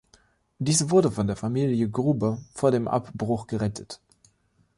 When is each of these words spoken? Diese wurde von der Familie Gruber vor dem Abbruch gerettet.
Diese 0.57 0.89
wurde 0.89 1.11
von 1.11 1.27
der 1.27 1.35
Familie 1.35 1.87
Gruber 1.87 2.39
vor 2.55 2.71
dem 2.71 2.87
Abbruch 2.87 3.45
gerettet. 3.45 3.99